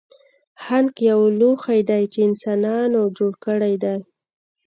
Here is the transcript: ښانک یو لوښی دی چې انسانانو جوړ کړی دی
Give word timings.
ښانک 0.63 0.95
یو 1.09 1.21
لوښی 1.39 1.81
دی 1.89 2.03
چې 2.13 2.19
انسانانو 2.29 3.01
جوړ 3.17 3.31
کړی 3.45 3.73
دی 3.83 3.97